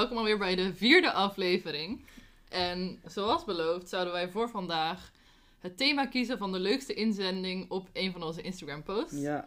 [0.00, 2.04] welkom alweer bij de vierde aflevering.
[2.48, 5.12] En zoals beloofd zouden wij voor vandaag
[5.58, 9.20] het thema kiezen van de leukste inzending op een van onze Instagram posts.
[9.20, 9.44] Ja.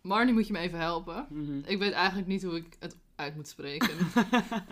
[0.00, 1.26] Marnie moet je me even helpen.
[1.30, 1.58] Mhm.
[1.66, 3.90] Ik weet eigenlijk niet hoe ik het uit moet spreken.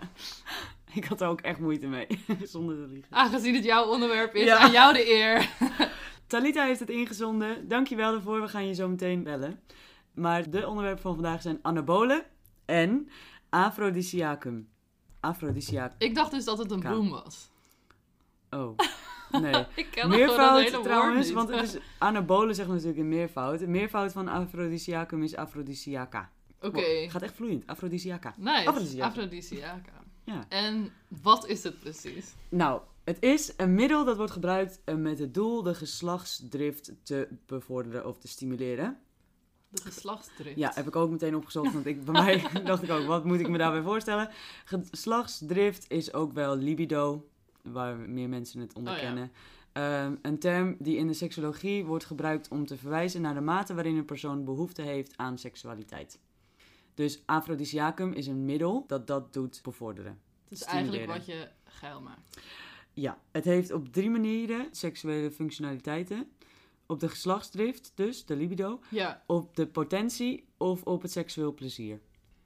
[0.94, 2.06] ik had er ook echt moeite mee,
[2.42, 3.12] zonder te liegen.
[3.12, 4.58] Aangezien het jouw onderwerp is, Ja.
[4.58, 5.50] aan jou de eer.
[6.26, 7.68] Talita heeft het ingezonden.
[7.68, 8.40] Dankjewel daarvoor.
[8.40, 9.60] We gaan je zo meteen bellen.
[10.14, 12.24] Maar de onderwerpen van vandaag zijn anabolen
[12.64, 13.08] en
[13.48, 14.70] aphrodisiacum.
[15.98, 17.50] Ik dacht dus dat het een bloem was.
[18.50, 18.78] Oh,
[19.42, 19.66] nee.
[19.74, 23.60] Ik ken Meervoud trouwens, want het is anabolen zeggen we natuurlijk in meervoud.
[23.60, 26.30] Meervoud van aphrodisiacum is aphrodisiaca.
[26.60, 27.66] Oké, Wow, gaat echt vloeiend.
[27.66, 28.34] Aphrodisiaca.
[28.38, 29.02] nice.
[29.02, 30.02] Aphrodisiaca.
[30.24, 30.44] Ja.
[30.48, 30.92] En
[31.22, 32.34] wat is het precies?
[32.48, 37.28] Nou, het is een middel dat wordt gebruikt eh, met het doel de geslachtsdrift te
[37.46, 38.98] bevorderen of te stimuleren.
[39.72, 40.56] De geslachtsdrift.
[40.56, 43.40] Ja, heb ik ook meteen opgezocht, want ik, bij mij dacht ik ook, wat moet
[43.40, 44.28] ik me daarbij voorstellen?
[44.64, 47.28] Geslachtsdrift is ook wel libido,
[47.62, 49.30] waar meer mensen het onder Oh ja.
[49.72, 53.74] Ehm, een term die in de seksologie wordt gebruikt om te verwijzen naar de mate
[53.74, 56.18] waarin een persoon behoefte heeft aan seksualiteit.
[56.94, 60.20] Dus aphrodisiacum is een middel dat dat doet bevorderen.
[60.48, 62.40] Het is eigenlijk wat je geil maakt.
[62.92, 66.32] Ja, het heeft op drie manieren seksuele functionaliteiten.
[66.86, 68.80] Op de geslachtsdrift, dus de libido.
[68.90, 72.00] Ja, Op de potentie of op het seksueel plezier.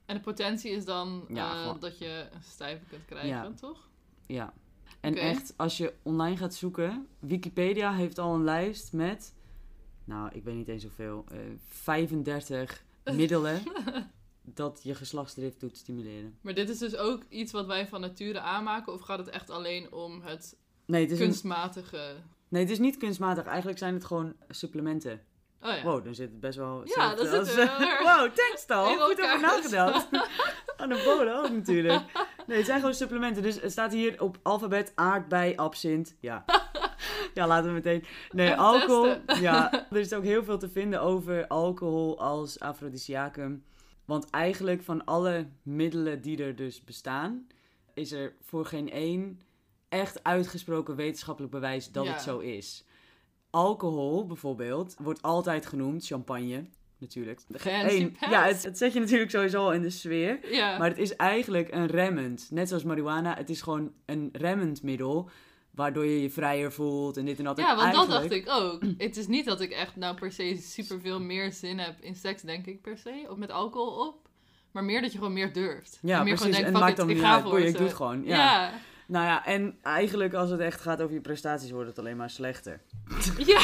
[0.05, 3.51] en de potentie is dan Ja, eh, gewoon- dat je een stijve kunt krijgen, Ja.
[3.53, 3.89] toch?
[4.27, 4.53] Ja.
[4.99, 9.33] En echt, als je online gaat zoeken, Wikipedia heeft al een lijst met,
[10.03, 11.37] nou, ik weet niet eens hoeveel, eh
[11.69, 13.61] 35 middelen
[14.41, 16.37] dat je geslachtsdrift doet stimuleren.
[16.41, 19.49] Maar dit is dus ook iets wat wij van nature aanmaken, of gaat het echt
[19.49, 22.15] alleen om het Nee het, is een- kunstmatige...
[22.47, 23.45] nee, het is niet kunstmatig.
[23.45, 25.21] Eigenlijk zijn het gewoon supplementen.
[25.61, 25.83] Oh ja.
[25.83, 26.81] Wow, dan zit het best wel...
[26.85, 28.97] Ja, dat zit er wel erg Wow, thanks Tal.
[28.97, 30.07] Goed over nagedacht.
[30.77, 32.01] Anabolen ook natuurlijk.
[32.47, 33.43] Nee, het zijn gewoon supplementen.
[33.43, 36.15] Dus het staat hier op alfabet aardbei, absint.
[36.19, 36.45] Ja.
[37.33, 38.03] Ja, laten we meteen...
[38.31, 39.03] Nee, Even alcohol.
[39.03, 39.41] testen.
[39.43, 43.63] Ja, er is ook heel veel te vinden over alcohol als aphrodisiacum.
[44.05, 47.47] Want eigenlijk van alle middelen die er dus bestaan...
[47.93, 49.41] is er voor geen één
[49.89, 52.11] echt uitgesproken wetenschappelijk bewijs dat Ja.
[52.11, 52.85] het zo is.
[53.49, 56.65] Alcohol bijvoorbeeld wordt altijd genoemd, champagne
[56.97, 57.41] natuurlijk.
[58.29, 60.53] Ja, het, het zet je natuurlijk sowieso al in de sfeer.
[60.53, 60.77] Ja.
[60.77, 62.47] Maar het is eigenlijk een remmend.
[62.51, 65.29] Net zoals marihuana, het is gewoon een remmend middel.
[65.71, 67.57] Waardoor je je vrijer voelt en dit en dat.
[67.57, 68.83] ja, En want dat dacht ik ook.
[68.97, 72.41] Het is niet dat ik echt nou per se superveel meer zin heb in seks,
[72.41, 73.25] denk ik per se.
[73.29, 74.29] Of met alcohol op.
[74.71, 75.99] Maar meer dat je gewoon meer durft.
[76.01, 76.39] Ja, en meer precies.
[76.39, 77.43] gewoon en denkt, het fuck maakt dan ik niet uit.
[77.43, 78.23] Boeien, ik doe het gewoon.
[78.23, 78.35] Ja.
[78.35, 78.73] Ja.
[79.07, 82.29] Nou ja, en eigenlijk als het echt gaat over je prestaties, wordt het alleen maar
[82.29, 82.81] slechter.
[83.37, 83.61] ja.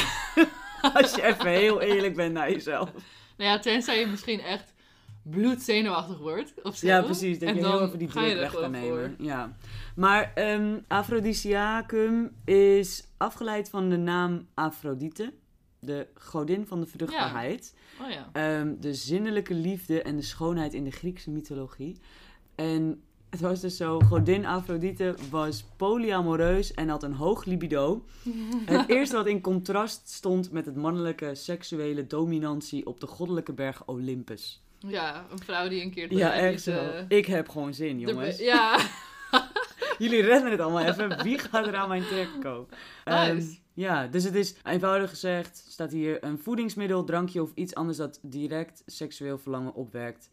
[0.94, 2.92] als je even heel eerlijk bent naar jezelf.
[3.38, 4.74] Nou ja, tenzij je misschien echt
[5.24, 6.54] bloedzenuwachtig wordt.
[6.64, 6.88] Of zo.
[6.88, 7.40] Ja, precies.
[7.40, 9.16] Dat En je dan heel even die druk weg kan nemen.
[9.20, 9.56] Ja.
[9.96, 15.34] Maar ehm aphrodisiacum is afgeleid van de naam Afrodite.
[15.80, 17.76] De godin van de vruchtbaarheid.
[18.02, 18.30] Oh ja.
[18.34, 21.98] Ehm, de zinnelijke liefde en de schoonheid in de Griekse mythologie.
[22.56, 28.04] En het was dus zo, godin Afrodite was polyamoreus en had een hoog libido.
[28.66, 33.86] Het eerste wat in contrast stond met het mannelijke seksuele dominantie op de goddelijke berg
[33.86, 34.64] Olympus.
[34.80, 36.10] Ja, een vrouw die een keer...
[36.10, 37.06] de- Ja, echt zo.
[37.08, 38.38] Ik heb gewoon zin, de- jongens.
[38.40, 38.80] ja,
[39.98, 41.24] Jullie redden het allemaal even.
[41.24, 42.68] Wie gaat er aan mijn trek komen?
[43.04, 43.58] Ehm, Nice.
[43.74, 48.20] ja, dus het is eenvoudig gezegd, staat hier een voedingsmiddel, drankje of iets anders dat
[48.22, 50.30] direct seksueel verlangen opwekt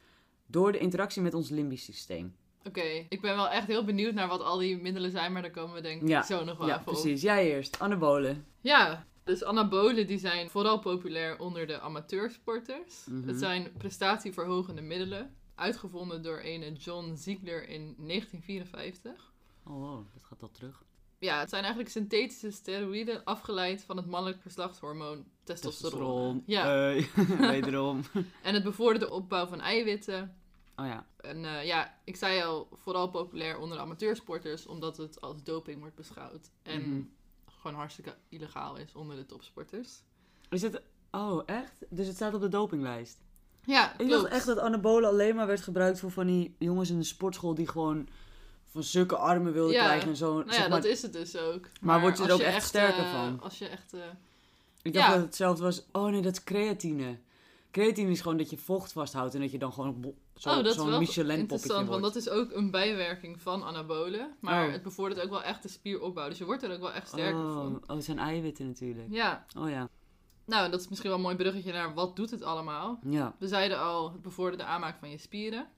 [0.46, 2.34] door de interactie met ons limbisch systeem.
[2.64, 3.06] Oké.
[3.08, 5.74] Ik ben wel echt heel benieuwd naar wat al die middelen zijn, maar daar komen
[5.74, 6.92] we denk ik Ja, zo nog wel Ja, even op.
[6.92, 7.22] precies.
[7.22, 7.78] Jij eerst.
[7.78, 8.46] Anabolen.
[8.60, 13.04] Ja, dus anabolen die zijn vooral populair onder de amateursporters.
[13.06, 13.28] Mhm.
[13.28, 19.32] Het zijn prestatieverhogende middelen, uitgevonden door ene John Ziegler in 1954.
[19.66, 20.82] Oh, wow, dat gaat al terug.
[21.18, 26.42] Ja, het zijn eigenlijk synthetische steroïden afgeleid van het mannelijk geslachtshormoon testosteron.
[26.46, 27.04] Ja, Eh,
[27.50, 28.00] wederom.
[28.42, 30.34] en het bevordert de opbouw van eiwitten.
[30.80, 31.06] Oh ja.
[31.20, 35.80] En eh, ja, ik zei al, vooral populair onder de amateursporters, omdat het als doping
[35.80, 36.50] wordt beschouwd.
[36.62, 37.00] En Mhm.
[37.60, 40.02] gewoon hartstikke illegaal is onder de topsporters.
[40.48, 40.82] Is het...
[41.10, 41.84] Oh, echt?
[41.88, 43.18] Dus het staat op de dopinglijst.
[43.64, 44.10] Ja, Ik klopt.
[44.12, 47.54] dacht echt dat anabolen alleen maar werd gebruikt voor van die jongens in de sportschool
[47.54, 48.08] die gewoon
[48.64, 49.84] van zulke armen wilden Ja.
[49.84, 50.34] krijgen en zo.
[50.34, 51.68] Nou zeg ja, maar, dat is het dus ook.
[51.80, 53.40] Maar word je er ook echt sterker eh, van?
[53.40, 53.92] Als je echt...
[53.92, 54.00] eh,
[54.82, 55.10] Ik dacht Ja.
[55.12, 55.82] dat het hetzelfde was.
[55.92, 57.18] Oh nee, dat is creatine.
[57.70, 60.66] Creatine is gewoon dat je vocht vasthoudt en dat je dan gewoon zo, oh, dat
[60.66, 64.34] is wel Michelin interessant, want dat is ook een bijwerking van anabolen.
[64.40, 64.72] Maar Oh.
[64.72, 66.28] het bevordert ook wel echt de spieropbouw.
[66.28, 67.82] Dus je wordt er ook wel echt sterker oh, van.
[67.86, 69.06] oh, het zijn eiwitten natuurlijk.
[69.10, 69.88] Ja, Oh ja.
[70.44, 73.00] nou, dat is misschien wel een mooi bruggetje naar wat doet het allemaal.
[73.08, 73.34] Ja.
[73.38, 75.68] We zeiden al, het bevordert de aanmaak van je spieren.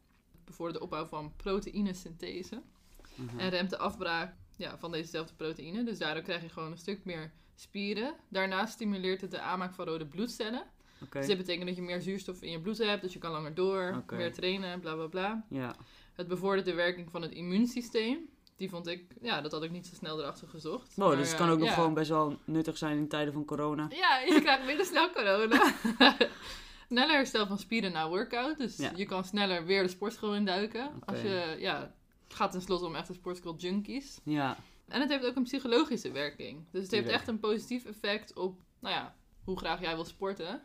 [0.45, 2.63] bevordert de opbouw van proteïnesynthese.
[3.15, 3.39] Mhm.
[3.39, 5.85] En remt de afbraak ja, van dezezelfde proteïne.
[5.85, 8.15] Dus daardoor krijg je gewoon een stuk meer spieren.
[8.29, 10.63] Daarnaast stimuleert het de aanmaak van rode bloedcellen.
[11.11, 13.03] Dus dit betekent dat je meer zuurstof in je bloed hebt.
[13.03, 15.45] Dus je kan langer door, meer trainen, bla bla bla.
[15.49, 15.75] Ja.
[16.13, 18.19] Het bevordert de werking van het immuunsysteem.
[18.57, 20.95] Die vond ik, ja, dat had ik niet zo snel erachter gezocht.
[20.95, 21.75] Wow, Maar, dus het eh, kan ook nog ja.
[21.75, 23.87] gewoon best wel nuttig zijn in tijden van corona.
[23.91, 25.75] Ja, je krijgt minder snel corona.
[26.89, 28.59] sneller herstel van spieren na workout.
[28.59, 28.93] Dus Ja.
[28.97, 30.91] je kan sneller weer de sportschool induiken.
[31.05, 31.95] Als je, ja,
[32.25, 34.21] het gaat tenslotte om echte sportschool junkies.
[34.25, 34.57] Ja.
[34.89, 36.65] En het heeft ook een psychologische werking.
[36.71, 39.15] Dus het heeft echt een positief effect op, nou ja,
[39.45, 40.63] hoe graag jij wil sporten.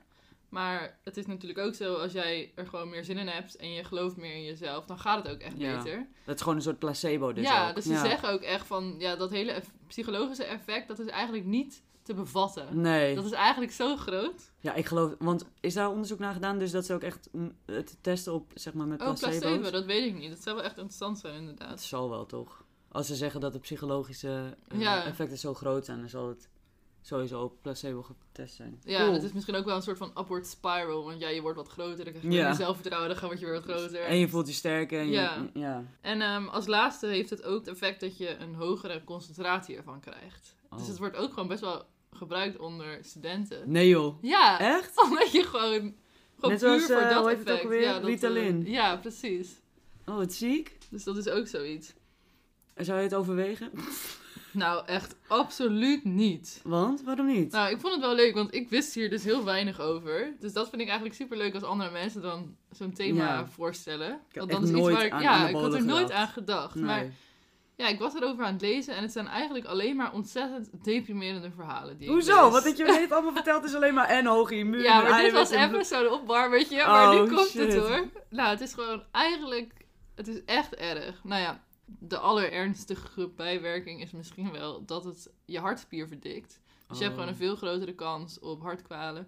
[0.50, 3.72] Maar het is natuurlijk ook zo, als jij er gewoon meer zin in hebt en
[3.74, 5.78] je gelooft meer in jezelf, dan gaat het ook echt Ja.
[5.78, 6.08] beter.
[6.26, 7.76] Dat is gewoon een soort placebo dus ja, ook.
[7.76, 11.46] dus ze zeggen ook echt van, ja, dat hele eff- psychologische effect, dat is eigenlijk
[11.46, 12.82] niet te bevatten.
[12.82, 13.16] Nee.
[13.16, 14.52] Dat is eigenlijk zo groot.
[14.60, 15.16] Ja, ik geloof...
[15.20, 16.60] Want is daar onderzoek naar gedaan?
[16.60, 17.30] Dus dat ze ook echt
[17.66, 19.40] het testen op, zeg maar, met Oh, placebo's?
[19.40, 20.30] placebo, dat weet ik niet.
[20.30, 21.82] Dat zou wel echt interessant zijn, Het inderdaad.
[21.82, 22.64] zal wel, toch?
[22.92, 25.06] Als ze zeggen dat de psychologische eh, Ja.
[25.06, 26.50] effecten zo groot zijn, dan zal het
[27.02, 28.80] sowieso op placebo getest zijn.
[28.84, 29.12] Ja, Cool.
[29.14, 31.04] dat is misschien ook wel een soort van upward spiral.
[31.06, 32.46] Want ja, je wordt wat groter, dan krijg je Ja.
[32.48, 34.02] meer zelfvertrouwen, dan word je weer wat groter.
[34.02, 35.00] En je voelt je sterker.
[35.00, 35.50] En je, Ja.
[35.54, 35.84] ja.
[36.02, 40.00] En ehm, als laatste heeft het ook het effect dat je een hogere concentratie ervan
[40.00, 40.56] krijgt.
[40.70, 40.78] Oh.
[40.78, 43.72] Dus het wordt ook gewoon best wel gebruikt onder studenten.
[43.72, 44.24] Nee joh.
[44.24, 45.02] Ja, Echt?
[45.10, 45.72] omdat je gewoon,
[46.36, 47.58] gewoon Net puur zoals, voor eh, dat heet het effect.
[47.66, 47.82] ook alweer?
[47.82, 48.66] Ja, dat, eh, Ritalin.
[48.66, 49.50] ja, precies.
[50.06, 50.78] Oh, wat ziek.
[50.90, 51.94] Dus dat is ook zoiets.
[52.74, 53.72] En Zou je het overwegen?
[54.58, 56.62] Nou, echt absoluut niet.
[56.64, 57.04] Want?
[57.04, 57.52] Waarom niet?
[57.52, 60.34] Nou, ik vond het wel leuk, want ik wist hier dus heel weinig over.
[60.40, 63.46] Dus dat vind ik eigenlijk super leuk als andere mensen dan zo'n thema Ja.
[63.48, 64.20] voorstellen.
[64.34, 66.76] Want dan is iets waar ik, aan ja, ik had er nooit aan gedacht.
[66.76, 66.84] nee.
[66.84, 67.06] Maar
[67.76, 71.52] ja, ik was erover aan het lezen en het zijn eigenlijk alleen maar ontzettend deprimerende
[71.52, 71.98] verhalen.
[71.98, 72.44] Die Hoezo?
[72.52, 72.64] lees.
[72.64, 74.82] Wat je me net allemaal verteld is alleen maar en hoge immuun.
[74.82, 77.76] Ja, maar dit was even zo'n opwarmertje, maar Oh, nu komt het shit.
[77.76, 78.06] hoor.
[78.30, 79.74] Nou, het is gewoon eigenlijk,
[80.16, 81.24] het is echt erg.
[81.24, 81.64] Nou ja,
[82.00, 86.60] de allerernstige bijwerking is misschien wel dat het je hartspier verdikt.
[86.88, 87.22] Dus je hebt Oh.
[87.22, 89.28] gewoon een veel grotere kans op hartkwalen.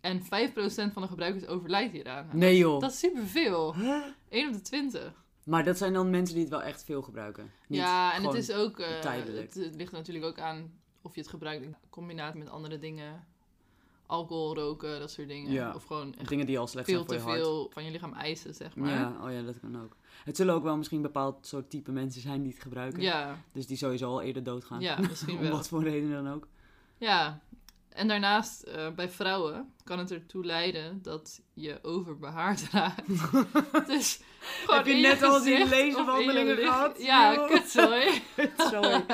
[0.00, 2.28] En 5% van de gebruikers overlijdt hieraan.
[2.32, 2.80] Nee joh.
[2.80, 3.74] Dat is superveel.
[3.74, 4.04] Huh?
[4.28, 5.24] 1 op de 20.
[5.44, 7.50] Maar dat zijn dan mensen die het wel echt veel gebruiken.
[7.68, 8.78] Niet ja, en het is ook.
[8.78, 9.54] eh, tijdelijk.
[9.54, 13.26] het, het ligt natuurlijk ook aan of je het gebruikt in combinatie met andere dingen.
[14.10, 15.52] Alcohol, roken, dat soort dingen.
[15.52, 15.72] Ja.
[15.74, 17.40] Of gewoon Dingen die al slecht veel zijn voor te je hart.
[17.42, 18.90] veel van je lichaam eisen, zeg maar.
[18.90, 19.96] Ja, oh ja, dat kan ook.
[20.24, 23.02] Het zullen ook wel misschien bepaald soort type mensen zijn die het gebruiken.
[23.02, 24.80] ja, Dus die sowieso al eerder doodgaan.
[24.80, 25.50] ja, misschien Om wel.
[25.50, 26.48] wat voor reden dan ook.
[26.98, 27.40] Ja,
[27.88, 33.06] en daarnaast eh, bij vrouwen kan het ertoe leiden dat je overbehaard raakt.
[33.92, 34.20] dus
[34.66, 37.02] Heb je net al die laserwandelingen gehad?
[37.02, 38.22] Ja, kutzooi.
[38.56, 39.04] Sorry.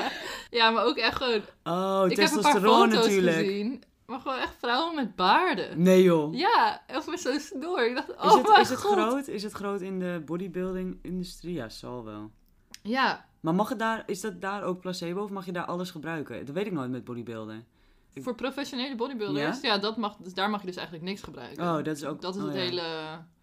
[0.49, 1.41] ja, maar ook echt gewoon...
[1.63, 3.37] Oh, ik heb een paar testosteron foto's natuurlijk.
[3.37, 3.83] gezien.
[4.07, 5.81] Maar gewoon echt vrouwen met baarden.
[5.81, 6.33] Nee joh.
[6.35, 7.87] Ja, of met zo'n snor.
[7.87, 8.91] Ik dacht, oh is, het, mijn is het god.
[8.97, 9.27] groot?
[9.27, 11.53] Is het groot in de bodybuilding-industrie?
[11.53, 12.31] Ja, zal wel.
[12.83, 15.91] Ja, Maar mag het daar, is dat daar ook placebo of mag je daar alles
[15.91, 16.45] gebruiken?
[16.45, 17.65] Dat weet ik nooit met bodybuilden.
[18.13, 19.61] Ik- voor professionele bodybuilders.
[19.61, 21.63] Ja, dat mag, dus daar mag je dus eigenlijk niks gebruiken.
[21.63, 22.21] Oh, dat is ook...
[22.21, 22.61] Dat is oh het ja.
[22.61, 22.83] hele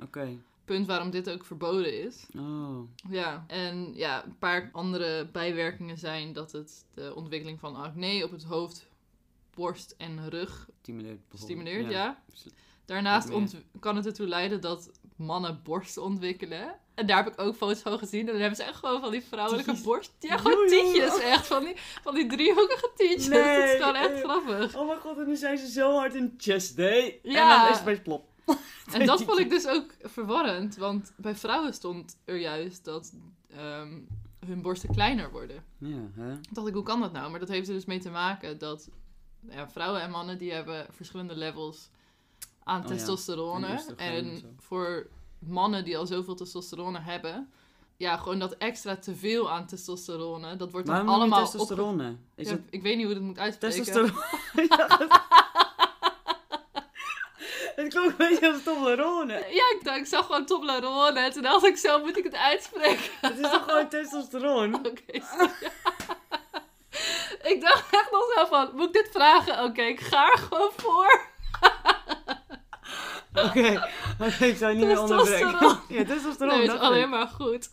[0.03, 0.29] Oké.
[0.65, 2.27] punt waarom dit ook verboden is.
[2.39, 2.79] Oh.
[3.09, 8.31] Ja, en ja, een paar andere bijwerkingen zijn dat het de ontwikkeling van acne op
[8.31, 8.87] het hoofd,
[9.55, 11.91] borst en rug Stimuleert stimuleert.
[11.91, 12.23] Ja.
[12.31, 12.47] Dus-
[12.85, 13.31] Daarnaast
[13.81, 16.75] kan het ertoe leiden dat mannen borsten ontwikkelen.
[16.95, 18.21] En daar heb ik ook foto's van gezien.
[18.21, 20.13] En dan hebben ze echt gewoon van die vrouwelijke borst.
[20.19, 21.47] Ja, gewoon tietjes echt.
[21.47, 23.29] Van die, van die driehoekige tietjes.
[23.29, 24.77] Nee, dat is gewoon echt grappig.
[24.77, 27.21] Oh mijn god, en nu zijn ze zo hard in chest day.
[27.23, 27.53] Ja.
[27.53, 28.29] En dan is het opeens plop.
[28.93, 30.77] En dat vond ik dus ook verwarrend.
[30.77, 33.13] Want bij vrouwen stond er juist dat
[33.51, 33.99] ehm,
[34.47, 35.65] hun borsten kleiner worden.
[35.79, 36.35] Ja, hè?
[36.53, 37.31] Dacht ik, hoe kan dat nou?
[37.31, 38.89] Maar dat heeft er dus mee te maken dat
[39.51, 41.89] ja, vrouwen en mannen die hebben verschillende levels
[42.65, 43.83] aan Oh testosterone.
[43.97, 45.07] en voor
[45.39, 47.53] mannen die al zoveel testosterone hebben,
[47.97, 52.17] ja, gewoon dat extra teveel aan testosterone, dat wordt dan Waarom allemaal allemaal testosterone?
[52.35, 53.77] Is Ja, het Ik weet niet hoe dat moet uitspreken.
[53.85, 54.23] testosteron?
[57.77, 59.33] het klonk een beetje als Toblerone.
[59.33, 62.35] Ja, ik, dacht, ik zag gewoon Toblerone en toen dacht ik, zo moet ik het
[62.35, 63.05] uitspreken.
[63.21, 64.75] Het is toch gewoon testosteron?
[64.87, 65.21] Oké.
[67.45, 69.65] Ik dacht echt nog zo van, moet ik dit vragen?
[69.65, 71.21] Oké, ik ga er gewoon voor.
[73.35, 73.89] Oké,
[74.21, 75.51] oké, ik zou je niet meer onderbreken.
[75.51, 75.79] Testosteron.
[75.89, 76.49] Ja, testosteron.
[76.49, 77.69] Nee, het is dat alleen maar goed.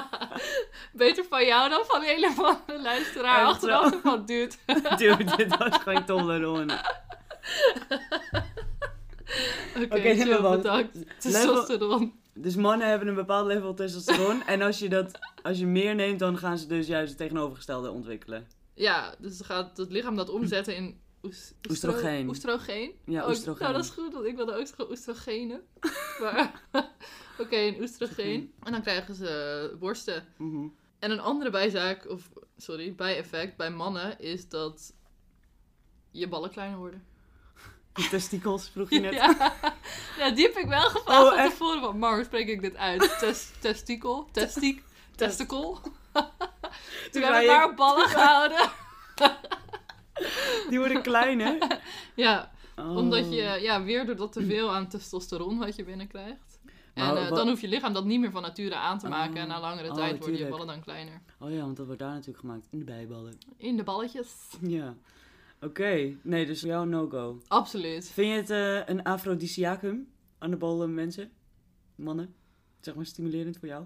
[0.92, 4.54] Beter van jou dan van een of andere luisteraar En achteraf van dude.
[4.96, 6.74] Dude, dit was gewoon Toblerone.
[9.76, 10.98] Oké, Oké, okay, bedankt.
[11.18, 12.20] Testosteron.
[12.34, 14.42] Dus mannen hebben een bepaald level testosteron.
[14.46, 17.90] en als je, dat, als je meer neemt, dan gaan ze dus juist het tegenovergestelde
[17.90, 18.46] ontwikkelen.
[18.74, 22.28] Ja, dus dan gaat het lichaam dat omzetten in oes- Oestrogeen.
[22.28, 22.92] Oestrogeen?
[23.06, 23.62] Ja, Oh, oestrogeen.
[23.62, 25.62] Nou, dat is goed, want ik wilde ook zeggen oestrogenen.
[26.22, 26.62] maar
[27.38, 28.52] oké, een oestrogeen.
[28.62, 30.26] En dan krijgen ze borsten.
[30.36, 30.66] Mhm.
[30.98, 34.94] En een andere bijzaak, of sorry, bijeffect bij mannen is dat
[36.10, 37.04] je ballen kleiner worden.
[37.92, 39.12] De testikels, vroeg je net.
[39.12, 39.54] Ja.
[40.18, 41.98] ja, die heb ik wel gevraagd Oh, van tevoren.
[41.98, 43.16] Maar hoe spreek ik dit uit?
[43.18, 44.28] Tes, testikel?
[44.32, 44.82] Testik?
[45.16, 45.76] Testicle?
[47.10, 48.70] Toen hebben we ik- op ballen gehouden.
[50.68, 51.80] Die worden kleiner.
[52.14, 52.96] Ja, Oh.
[52.96, 56.60] omdat je ja, weer doordat te veel aan testosteron wat je binnenkrijgt.
[56.94, 59.34] En eh, dan hoeft je lichaam dat niet meer van nature aan te maken.
[59.34, 59.40] Oh.
[59.40, 61.20] en na langere Oh, tijd worden je ballen dan kleiner.
[61.38, 62.66] Oh ja, want dat wordt daar natuurlijk gemaakt.
[62.70, 63.38] In de bijballen.
[63.56, 64.34] In de balletjes.
[64.60, 64.94] Ja.
[65.60, 66.16] Oké.
[66.22, 67.38] Nee, dus voor jou no-go.
[67.48, 68.08] Absoluut.
[68.10, 68.50] Vind je het
[68.86, 70.08] eh, een afrodisiacum?
[70.38, 71.30] Anabolen mensen?
[71.94, 72.34] Mannen?
[72.80, 73.84] Zeg maar stimulerend voor jou?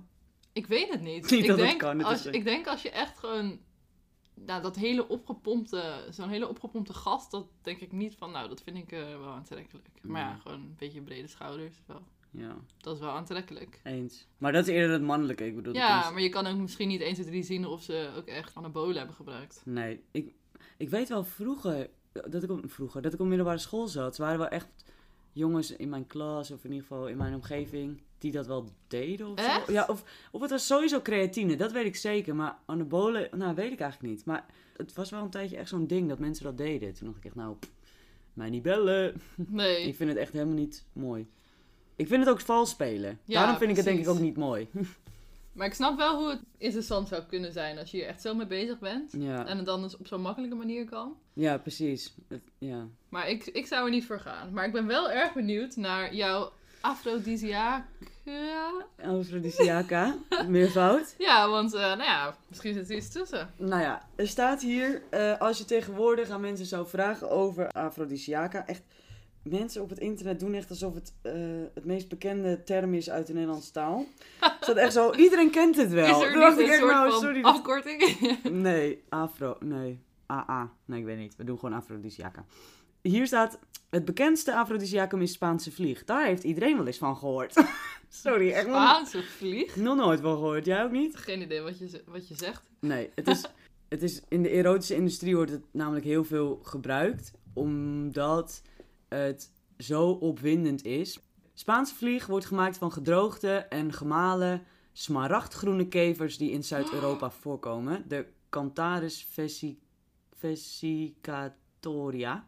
[0.57, 1.23] Ik weet het niet.
[1.31, 3.59] Niet ik, dat het denk, kan, het als, is- ik denk als je echt gewoon...
[4.35, 6.07] Nou, dat hele opgepompte...
[6.11, 8.31] Zo'n hele opgepompte gast, dat denk ik niet van...
[8.31, 9.89] Nou, dat vind ik eh, wel aantrekkelijk.
[10.03, 10.37] Maar ja, Ja.
[10.37, 11.77] gewoon een beetje brede schouders.
[11.87, 12.03] Wel.
[12.31, 13.81] Ja, Dat is wel aantrekkelijk.
[13.85, 14.27] eens.
[14.39, 15.47] Maar dat is eerder het mannelijke.
[15.47, 18.11] Ik bedoel, Ja, maar je kan ook misschien niet 1, 2, 3 zien of ze
[18.17, 19.63] ook echt anabolen hebben gebruikt.
[19.65, 20.35] Nee, ik,
[20.77, 24.15] ik weet wel vroeger dat ik op, vroeger, dat ik op middelbare school zat.
[24.17, 24.69] Ze waren wel echt
[25.37, 29.26] jongens in mijn klas of in ieder geval in mijn omgeving die dat wel deden
[29.26, 29.66] of Echt?
[29.66, 29.73] zo.
[29.73, 32.35] Ja, of, of het was sowieso creatine, dat weet ik zeker.
[32.35, 34.25] Maar anabolen, nou weet ik eigenlijk niet.
[34.25, 36.95] Maar het was wel een tijdje echt zo'n ding dat mensen dat deden.
[36.95, 37.71] Toen dacht ik echt, nou, pff,
[38.33, 39.21] mij niet bellen.
[39.35, 39.87] Nee.
[39.87, 41.26] Ik vind het echt helemaal niet mooi.
[41.97, 43.19] Ik vind het ook vals spelen.
[43.25, 44.69] Ja, Daarom vind ik het denk ik ook niet mooi.
[45.57, 48.35] Maar ik snap wel hoe het interessant zou kunnen zijn als je hier echt zo
[48.35, 49.13] mee bezig bent.
[49.19, 49.47] ja.
[49.47, 51.17] En het dan dus op zo'n makkelijke manier kan.
[51.33, 52.15] ja, precies.
[52.29, 52.87] Het- ja.
[53.09, 54.53] Maar ik, ik zou er niet voor gaan.
[54.53, 57.87] Maar ik ben wel erg benieuwd naar jouw afrodisiaca.
[59.03, 60.15] Aphrodisiaca,
[60.49, 61.15] meervoud.
[61.19, 63.51] Ja, want eh, nou ja, misschien zit er iets tussen.
[63.57, 68.67] Nou ja, er staat hier, eh, als je tegenwoordig aan mensen zou vragen over Aphrodisiaca,
[68.67, 68.83] echt,
[69.49, 71.33] mensen op het internet doen echt alsof het eh,
[71.75, 74.07] het meest bekende term is uit de Nederlandse taal.
[74.41, 76.21] Het staat echt zo, iedereen kent het wel.
[76.21, 78.19] Is er dacht ik een echt, soort nou, sorry, dat- afkorting?
[78.50, 82.45] Nee, afro, nee, AA, nee ik weet niet, we doen gewoon Aphrodisiaca.
[83.03, 83.59] Hier staat,
[83.91, 86.05] het bekendste Aphrodisiacum is Spaanse vlieg.
[86.05, 87.55] Daar heeft iedereen wel eens van gehoord.
[88.09, 89.76] sorry, echt Spaanse vlieg?
[89.76, 90.65] nog nooit van gehoord.
[90.65, 91.17] Jij ook niet?
[91.17, 92.71] Geen idee wat je, wat je zegt.
[92.81, 93.45] Nee, het is,
[93.88, 98.62] het is in de erotische industrie wordt het namelijk heel veel gebruikt, omdat
[99.09, 101.21] het zo opwindend is.
[101.55, 108.05] Spaanse vlieg wordt gemaakt van gedroogde en gemalen smaragdgroene kevers die in Zuid-Europa voorkomen.
[108.09, 109.79] De Cantaris vesi-
[110.33, 112.47] vesicatoria.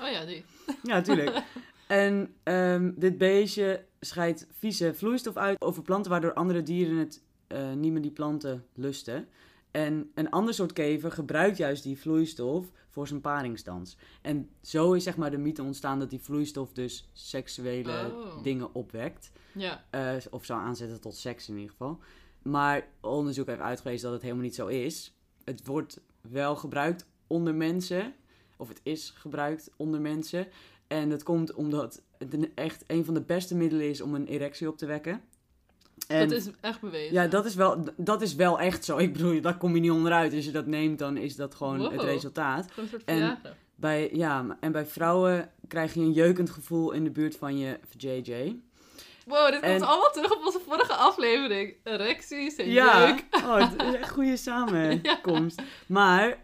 [0.00, 0.44] Oh ja, die.
[0.82, 1.42] Ja, natuurlijk.
[1.86, 7.72] En ehm, dit beestje scheidt vieze vloeistof uit over planten, waardoor andere dieren het eh,
[7.72, 9.28] niet meer die planten lusten.
[9.74, 13.96] En een ander soort kever gebruikt juist die vloeistof voor zijn paringsdans.
[14.22, 18.42] En zo is zeg maar de mythe ontstaan dat die vloeistof dus seksuele Oh.
[18.42, 19.32] dingen opwekt.
[19.52, 19.84] Ja.
[19.90, 21.98] Eh, of zou aanzetten tot seks in ieder geval.
[22.42, 25.14] Maar onderzoek heeft uitgewezen dat het helemaal niet zo is.
[25.44, 28.14] Het wordt wel gebruikt onder mensen.
[28.56, 30.46] Of het is gebruikt onder mensen.
[30.86, 34.68] En dat komt omdat het echt een van de beste middelen is om een erectie
[34.68, 35.22] op te wekken.
[36.08, 37.14] En dat is echt bewezen.
[37.14, 38.96] ja, dat is, wel, dat is wel echt zo.
[38.98, 40.34] Ik bedoel, daar kom je niet onderuit.
[40.34, 42.66] Als je dat neemt, dan is dat gewoon het resultaat.
[42.70, 43.38] Gewoon een soort En-.
[43.76, 47.78] Bij, ja, en bij vrouwen krijg je een jeukend gevoel in de buurt van je
[47.96, 48.56] JJ.
[49.26, 51.74] Wow, dit komt allemaal terug op onze vorige aflevering.
[51.84, 53.24] Erecties en Ja, jeuk.
[53.32, 55.62] oh, het is echt goede samenkomst.
[55.86, 56.43] Maar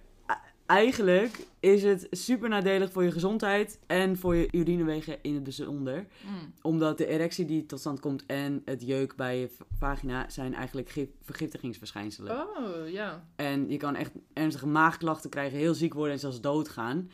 [0.70, 6.06] eigenlijk is het super nadelig voor je gezondheid en voor je urinewegen in het bijzonder.
[6.26, 6.54] Mm.
[6.62, 10.88] Omdat de erectie die tot stand komt en het jeuk bij je vagina zijn eigenlijk
[10.88, 12.40] gif- vergiftigingsverschijnselen.
[12.40, 13.26] Oh, ja.
[13.36, 17.10] En je kan echt ernstige maagklachten krijgen, heel ziek worden en zelfs doodgaan.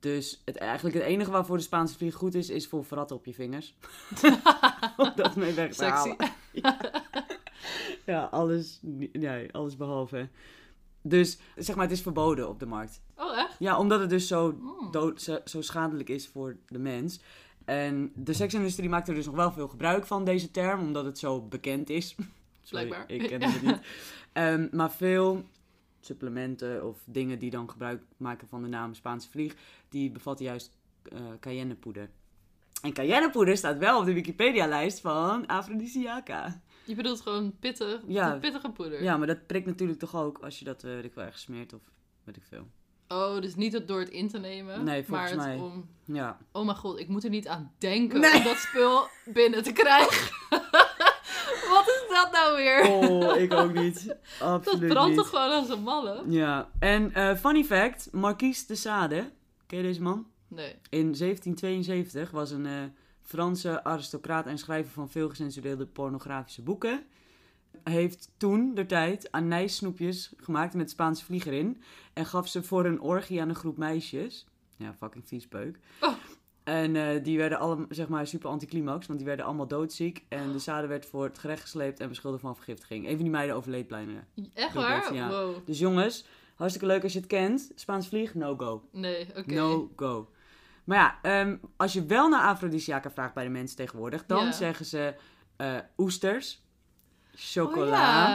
[0.00, 3.24] Dus het, eigenlijk het enige waarvoor de Spaanse vlieg goed is, is voor verratten op
[3.26, 3.74] je vingers.
[4.96, 6.16] Om dat mee weg te halen.
[8.06, 8.80] Ja, alles,
[9.12, 10.28] ja, alles behalve.
[11.06, 13.00] Dus zeg maar, het is verboden op de markt.
[13.16, 13.56] Oh, echt?
[13.58, 14.90] Ja, omdat het dus zo, Mm.
[14.90, 17.20] dood, zo, zo schadelijk is voor de mens.
[17.64, 21.18] En de seksindustrie maakt er dus nog wel veel gebruik van, deze term, omdat het
[21.18, 22.14] zo bekend is.
[22.62, 23.10] Sorry, Blijkbaar.
[23.10, 23.80] ik ken het niet.
[24.32, 25.44] Ehm, maar veel
[26.00, 29.54] supplementen of dingen die dan gebruik maken van de naam Spaanse vlieg,
[29.88, 32.10] die bevatten juist eh cayennepoeder.
[32.82, 36.60] En cayennepoeder staat wel op de Wikipedia-lijst van Aphrodisiaca.
[36.84, 38.38] Je bedoelt gewoon pittig, Ja.
[38.40, 39.02] pittige poeder.
[39.02, 41.42] Ja, maar dat prikt natuurlijk toch ook als je dat, eh weet ik wel, ergens
[41.42, 41.80] smeert of
[42.24, 42.66] weet ik veel.
[43.08, 44.84] Oh, dus niet het door het in te nemen.
[44.84, 45.66] Nee, volgens maar het mij.
[45.66, 45.88] om...
[46.04, 46.38] Ja.
[46.52, 48.36] Oh mijn god, ik moet er niet aan denken Nee.
[48.36, 50.32] om dat spul binnen te krijgen.
[51.68, 52.88] Wat is dat nou weer?
[52.88, 54.06] Oh, ik ook niet.
[54.06, 55.16] dat Absoluut brandt niet.
[55.18, 56.22] toch gewoon als een malle?
[56.28, 59.32] Ja, en eh, funny fact, Marquise de Sade, ken
[59.66, 60.26] Ken je deze man?
[60.48, 60.70] Nee.
[60.88, 62.82] In 1772 was een eh,
[63.24, 67.04] Franse aristocraat en schrijver van veel gecensureerde pornografische boeken.
[67.82, 71.82] Heeft toen de tijd anijssnoepjes gemaakt met Spaanse vlieg erin.
[72.12, 74.46] En gaf ze voor een orgie aan een groep meisjes.
[74.76, 75.78] Ja, fucking vies peuk.
[76.00, 76.14] Oh.
[76.64, 79.06] En eh, die werden allemaal, zeg maar, super anticlimax.
[79.06, 80.24] Want die werden allemaal doodziek.
[80.28, 83.04] En de zaden werd voor het gerecht gesleept en beschuldigd van vergiftiging.
[83.04, 84.26] Een van die meiden overleed bijna.
[84.54, 85.14] Echt waar?
[85.14, 85.28] ja.
[85.28, 85.56] Wow.
[85.64, 87.70] Dus jongens, hartstikke leuk als je het kent.
[87.74, 88.88] Spaans vlieg, no go.
[88.92, 89.54] Nee, oké.
[89.54, 90.28] No go.
[90.84, 94.52] Maar ja, ehm, als je wel naar afrodisiaca vraagt bij de mensen tegenwoordig, dan Ja.
[94.52, 95.14] zeggen ze
[95.56, 96.62] eh, oesters,
[97.34, 97.84] chocola,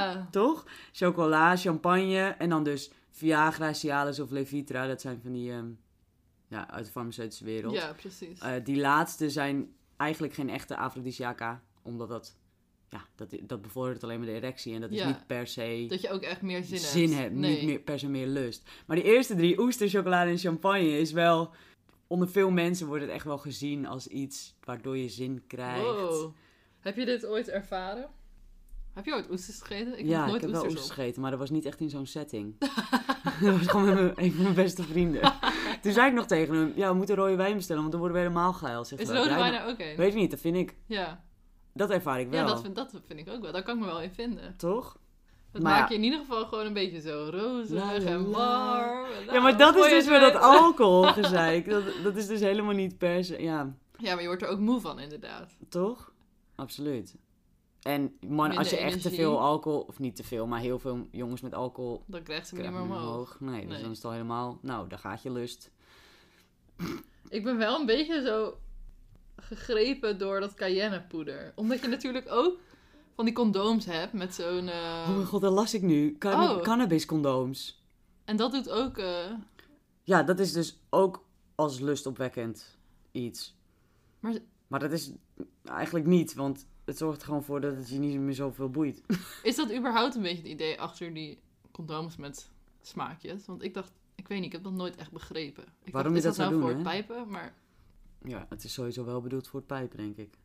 [0.07, 0.27] Oh, ja.
[0.31, 0.65] toch?
[0.91, 4.87] Chocola, champagne en dan dus Viagra, Cialis of Levitra.
[4.87, 5.67] Dat zijn van die, ehm,
[6.47, 7.73] ja, uit de farmaceutische wereld.
[7.73, 8.39] Ja, precies.
[8.39, 12.35] Eh, die laatste zijn eigenlijk geen echte afrodisiaca, omdat dat,
[12.89, 15.07] ja, dat, dat bevordert alleen maar de erectie en dat is Ja.
[15.07, 17.21] niet per se dat je ook echt meer zin, zin hebt.
[17.21, 17.55] hebt, Nee.
[17.57, 18.69] niet meer, per se meer lust.
[18.85, 21.53] Maar die eerste drie, oester, chocolade en champagne, is wel...
[22.09, 25.81] Onder veel mensen wordt het echt wel gezien als iets waardoor je zin krijgt.
[25.83, 26.33] Wow.
[26.79, 28.09] Heb je dit ooit ervaren?
[28.93, 29.99] Heb je ooit oesters gegeten?
[29.99, 30.91] Ik ja, heb nooit ik heb wel oesters op.
[30.91, 32.55] gegeten, maar dat was niet echt in zo'n setting.
[33.41, 35.33] dat was gewoon met mijn, een van mijn beste vrienden.
[35.81, 38.21] Toen zei ik nog tegen hem, ja, we moeten rode wijn bestellen, want dan worden
[38.21, 38.85] we helemaal geil.
[38.85, 39.95] Zegt Is rode "Ja, wijn er ook een?
[39.95, 41.23] Weet je niet, dat vind ik, Ja,
[41.73, 42.39] dat ervaar ik wel.
[42.39, 43.51] ja dat, vind, dat vind ik ook wel.
[43.51, 44.55] Daar kan ik me wel in vinden.
[44.57, 44.97] Toch?
[45.51, 49.05] Het Maar maakt je in ieder geval gewoon een beetje zo rozig en warm.
[49.05, 51.69] En Ja, nou, maar dat is dus weer dat alcoholgezeik.
[51.69, 53.73] Dat, dat is dus helemaal niet per se, ja...
[53.97, 55.57] Ja, maar je wordt er ook moe van inderdaad.
[55.69, 56.11] Toch?
[56.55, 57.15] Absoluut.
[57.81, 61.07] En man, als je echt te veel alcohol, of niet te veel, maar heel veel
[61.11, 63.39] jongens met alcohol Dan krijgt ze hem niet meer hem omhoog.
[63.39, 63.81] Nee, dus Nee.
[63.81, 65.71] dan is het al helemaal, nou, daar gaat je lust.
[67.29, 68.57] Ik ben wel een beetje zo
[69.35, 71.51] gegrepen door dat cayennepoeder.
[71.55, 72.57] Omdat je natuurlijk ook
[73.19, 74.67] van die condooms hebt met zo'n...
[74.67, 76.15] eh, Oh mijn god, dat las ik nu.
[76.25, 76.61] Oh.
[76.61, 77.83] Cannabis condooms.
[78.25, 78.97] En dat doet ook...
[78.97, 79.31] eh,
[80.03, 82.77] Ja, dat is dus ook als lustopwekkend
[83.11, 83.55] iets.
[84.19, 85.11] Maar- Maar dat is
[85.63, 89.01] eigenlijk niet, want het zorgt er gewoon voor dat het je niet meer zoveel boeit.
[89.43, 91.39] Is dat überhaupt een beetje het idee achter die
[91.71, 92.49] condooms met
[92.81, 93.45] smaakjes?
[93.45, 95.63] Want ik dacht, ik weet niet, ik heb dat nooit echt begrepen.
[95.83, 96.75] Ik Waarom dacht, je is dat nou doen, voor hè?
[96.75, 97.29] het pijpen?
[97.29, 97.53] Maar
[98.23, 100.37] Ja, het is sowieso wel bedoeld voor het pijpen, denk ik.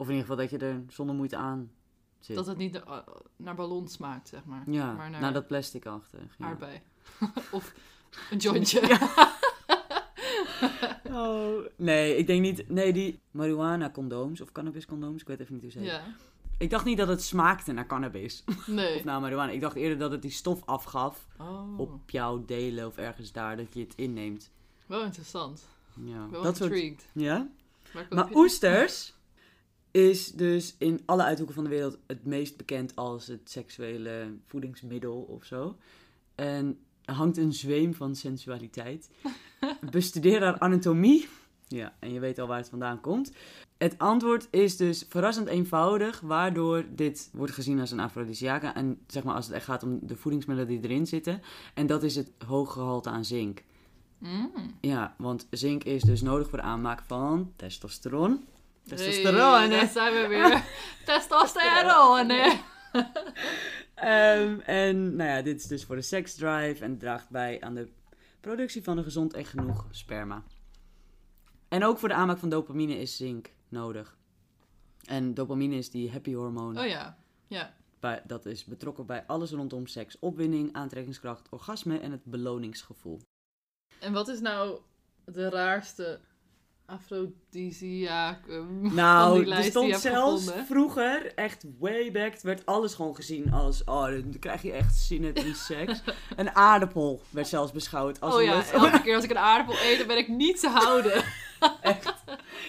[0.00, 1.70] Of in ieder geval dat je er zonder moeite aan
[2.18, 2.36] zit.
[2.36, 2.98] dat het niet eh,
[3.36, 4.62] naar ballon smaakt, zeg maar.
[4.70, 6.18] Ja, maar naar naar dat plastic achter.
[6.38, 6.46] Ja.
[6.46, 6.80] aardbei.
[7.50, 7.72] of
[8.30, 8.80] een jointje.
[11.12, 12.68] Oh, nee, ik denk niet.
[12.68, 15.88] Nee, die marihuana condooms of cannabis condooms, ik weet even niet hoe ze heet.
[15.88, 16.02] Ja,
[16.58, 18.96] Ik dacht niet dat het smaakte naar cannabis nee.
[18.96, 19.52] of naar marihuana.
[19.52, 23.56] Ik dacht eerder dat het die stof afgaf Oh, op jouw delen of ergens daar
[23.56, 24.50] dat je het inneemt.
[24.86, 25.68] wel interessant.
[26.04, 26.70] Ja, Wel dat soort.
[26.70, 27.06] intrigued.
[27.12, 27.48] Ja.
[27.92, 29.14] Waar koop Maar oesters
[29.90, 35.16] is dus in alle uithoeken van de wereld het meest bekend als het seksuele voedingsmiddel
[35.20, 35.76] of zo.
[36.34, 39.10] En er hangt een zweem van sensualiteit.
[39.90, 41.28] Bestudeer haar anatomie.
[41.68, 43.32] Ja, en je weet al waar het vandaan komt.
[43.78, 48.74] Het antwoord is dus verrassend eenvoudig, waardoor dit wordt gezien als een afrodisiaca.
[48.74, 51.42] En zeg maar als het echt gaat om de voedingsmiddelen die erin zitten.
[51.74, 53.62] En dat is het hoge gehalte aan zink.
[54.18, 54.50] Mm.
[54.80, 58.44] Ja, want zink is dus nodig voor de aanmaak van testosteron.
[58.90, 59.68] Hey, Testosteron, hè?
[59.68, 60.64] daar zijn we weer.
[61.06, 62.60] Testosterone.
[63.94, 67.88] Ehm, en nou ja, dit is dus voor de seksdrive en draagt bij aan de
[68.40, 70.42] productie van een gezond en genoeg sperma.
[71.68, 74.18] En ook voor de aanmaak van dopamine is zink nodig.
[75.04, 76.78] En dopamine is die happy hormoon.
[76.78, 77.74] Oh ja, ja.
[78.00, 80.18] Bij, dat is betrokken bij alles rondom seks.
[80.18, 83.20] Opwinding, aantrekkingskracht, orgasme en het beloningsgevoel.
[84.00, 84.80] En wat is nou
[85.24, 86.20] de raarste
[86.90, 90.66] afrodisiacum Nou, die er stond zelfs gevonden?
[90.66, 95.34] vroeger, echt way back, werd alles gewoon gezien als, oh, dan krijg je echt zin
[95.36, 96.02] in seks.
[96.36, 99.38] Een aardappel werd zelfs beschouwd als oh een ja, lust- elke keer als ik een
[99.38, 101.22] aardappel eet, dan ben ik niet te houden.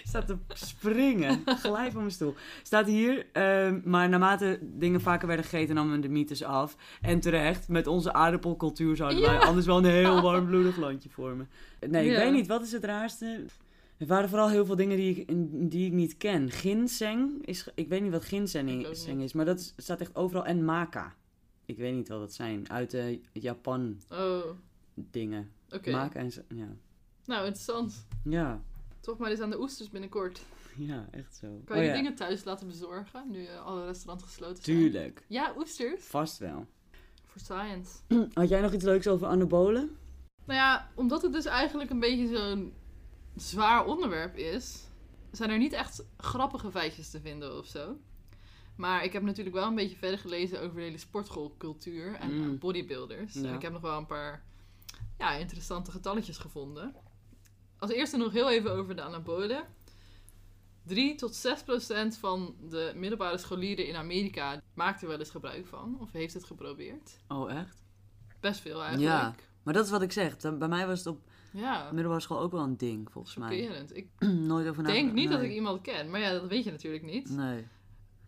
[0.03, 1.41] staat te springen.
[1.45, 2.35] Gelijk van mijn stoel.
[2.63, 6.75] Staat hier, ehm, maar naarmate dingen vaker werden gegeten, namen de mythes af.
[7.01, 11.49] En terecht, met onze aardappelcultuur zouden wij anders wel een heel warmbloedig landje vormen.
[11.87, 12.17] Nee, ik Ja.
[12.17, 13.45] weet niet, wat is het raarste?
[14.01, 15.27] Er waren vooral heel veel dingen die ik,
[15.71, 16.49] die ik niet ken.
[16.51, 20.45] Ginseng, is, ik weet niet wat ginseng is, maar dat is- staat echt overal.
[20.45, 21.15] En maka.
[21.65, 22.69] Ik weet niet wat dat zijn.
[22.69, 24.43] Uit de Japan Oh,
[24.95, 25.51] dingen.
[25.69, 25.91] oké.
[25.91, 26.67] Maka en ja.
[27.25, 28.07] Nou, interessant.
[28.23, 28.61] Ja,
[28.99, 30.41] Toch maar eens aan de oesters binnenkort.
[30.77, 31.61] ja, echt zo.
[31.65, 34.77] Kan Oh je ja, die dingen thuis laten bezorgen, nu eh, alle restaurants gesloten zijn?
[34.77, 35.23] Tuurlijk.
[35.27, 36.03] Ja, oesters.
[36.03, 36.65] Vast wel.
[37.25, 37.97] Voor science.
[38.33, 39.95] Had jij nog iets leuks over anabolen?
[40.45, 42.73] Nou ja, omdat het dus eigenlijk een beetje zo'n
[43.41, 44.87] zwaar onderwerp is,
[45.31, 47.97] zijn er niet echt grappige feitjes te vinden of zo.
[48.75, 52.57] Maar ik heb natuurlijk wel een beetje verder gelezen over de hele sportschoolcultuur en Mm.
[52.59, 53.35] bodybuilders.
[53.35, 54.43] En ik heb nog wel een paar
[55.17, 56.95] ja, interessante getalletjes gevonden.
[57.77, 59.63] Als eerste nog heel even over de anabolen.
[60.83, 65.65] 3 tot 6 procent van de middelbare scholieren in Amerika maakt er wel eens gebruik
[65.67, 65.97] van.
[65.99, 67.17] Of heeft het geprobeerd.
[67.27, 67.83] Oh, echt?
[68.39, 69.11] Best veel eigenlijk.
[69.11, 69.35] Ja.
[69.63, 70.37] Maar dat is wat ik zeg.
[70.57, 71.19] Bij mij was het op
[71.53, 73.57] Ja, middelbare school ook wel een ding, volgens mij.
[73.93, 74.07] Ik
[74.51, 76.09] Nooit over denk niet dat ik iemand ken.
[76.09, 77.29] Maar ja, dat weet je natuurlijk niet.
[77.29, 77.67] Nee.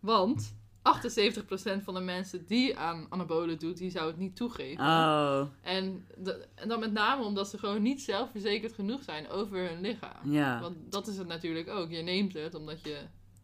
[0.00, 4.84] Want 78% van de mensen die aan anabolen doet, die zou het niet toegeven.
[4.84, 9.68] Oh, En, de- en dan met name omdat ze gewoon niet zelfverzekerd genoeg zijn over
[9.68, 10.30] hun lichaam.
[10.32, 10.60] ja.
[10.60, 11.90] Want dat is het natuurlijk ook.
[11.90, 12.98] Je neemt het omdat je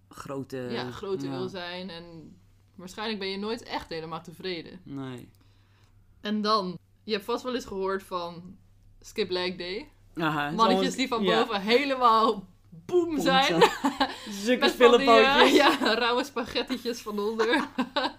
[0.08, 0.56] Grote...
[0.56, 1.36] ja, groter ja.
[1.38, 1.90] wil zijn.
[1.90, 2.36] En
[2.74, 4.80] waarschijnlijk ben je nooit echt helemaal tevreden.
[4.82, 5.28] Nee.
[6.20, 8.56] En dan, je hebt vast wel eens gehoord van
[9.00, 9.88] skip leg day.
[10.16, 11.38] Aha, Mannetjes die van ja.
[11.38, 12.48] boven helemaal
[12.86, 13.62] boem zijn.
[14.44, 15.50] Zulke die, spillepootjes.
[15.50, 17.68] eh, ja, rauwe spaghettietjes van onder.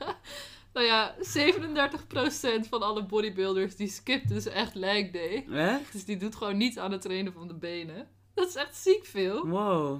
[0.74, 5.46] nou ja, 37% van alle bodybuilders die skipt dus echt leg day.
[5.52, 5.92] Echt?
[5.92, 8.08] Dus die doet gewoon niet aan het trainen van de benen.
[8.34, 9.48] Dat is echt ziek veel.
[9.48, 10.00] Wow.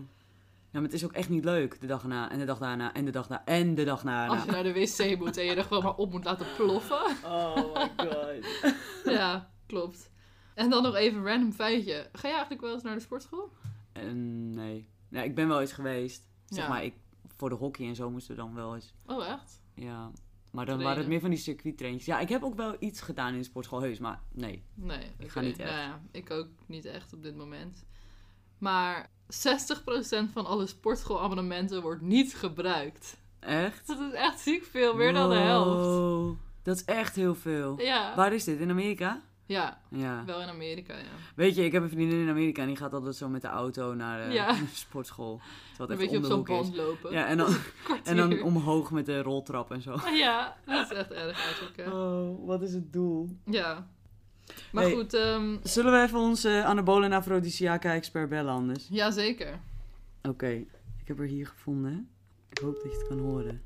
[0.72, 1.82] Ja, maar het is ook echt niet leuk.
[1.82, 4.28] De dag na en de dag daarna en de dag na en de dag na.
[4.28, 7.02] Als je naar de wc moet en je er gewoon maar op moet laten ploffen.
[7.26, 8.74] Oh my god.
[9.04, 10.11] ja, klopt.
[10.62, 12.10] En dan nog even een random feitje.
[12.14, 13.52] Ga je eigenlijk wel eens naar de sportschool?
[13.92, 14.88] En nee.
[15.10, 16.28] Ik ben wel eens geweest.
[16.46, 16.70] Zeg Ja.
[16.70, 16.94] maar, ik,
[17.38, 18.94] voor de hockey en zo moesten we dan wel eens.
[19.06, 19.62] Oh, echt?
[19.76, 20.12] Ja.
[20.52, 22.06] Maar dan waren het meer van die circuittraintjes.
[22.06, 24.64] Ja, ik heb ook wel iets gedaan in de sportschool heus, maar nee.
[24.74, 25.12] Nee.
[25.18, 25.70] Ik ga niet echt.
[25.70, 27.86] Nou ja, ik ook niet echt op dit moment.
[28.58, 33.18] Maar 60% van alle sportschoolabonnementen wordt niet gebruikt.
[33.40, 33.88] Echt?
[33.88, 36.38] Dat is echt ziek veel, meer dan de helft.
[36.64, 37.80] Dat is echt heel veel.
[37.82, 38.16] Ja.
[38.16, 38.60] Waar is dit?
[38.60, 39.22] In Amerika?
[39.52, 40.26] Ja, Ja.
[40.26, 41.04] wel in Amerika, ja.
[41.36, 43.48] Weet je, ik heb een vriendin in Amerika en die gaat altijd zo met de
[43.48, 44.56] auto naar de Ja.
[44.74, 45.42] sportschool.
[45.78, 47.12] Wat Een echt beetje op zo'n band lopen.
[47.12, 47.56] Ja, en dan,
[48.04, 49.96] en dan omhoog met de roltrap en zo.
[50.26, 51.76] Ja, dat is echt erg eigenlijk.
[51.78, 51.90] hè.
[51.92, 53.30] Oh, wat is het doel?
[53.46, 53.88] Ja.
[54.72, 54.94] Maar Hey.
[54.94, 58.88] goed, ehm Zullen we even onze anabole en afrodisiaca expert bellen anders?
[58.90, 59.60] jazeker.
[60.22, 60.48] Oké,
[61.02, 62.10] ik heb er hier gevonden.
[62.50, 63.62] Ik hoop dat je het kan horen.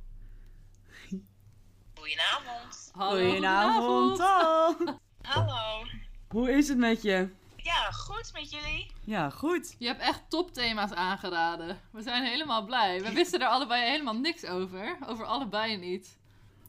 [1.93, 2.91] Goedenavond.
[2.93, 4.19] Goedenavond.
[4.19, 4.87] Oh.
[5.25, 5.85] Hallo.
[6.27, 7.29] Hoe is het met je?
[7.55, 8.91] Ja, goed met jullie?
[9.03, 9.75] Ja, goed.
[9.79, 11.79] Je hebt echt topthema's aangeraden.
[11.91, 13.01] We zijn helemaal blij.
[13.01, 14.97] We wisten er allebei helemaal niks over.
[15.07, 16.17] Over allebei niet.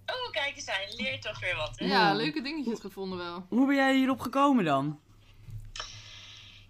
[0.07, 0.81] Oh, kijk eens aan.
[0.81, 1.87] Je leert toch weer wat, hè?
[1.87, 2.15] Ja.
[2.15, 3.47] Leuke dingetjes gevonden wel.
[3.49, 5.01] Hoe ben jij hierop gekomen dan?